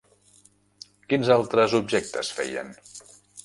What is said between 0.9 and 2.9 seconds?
Quins altres objectes feien?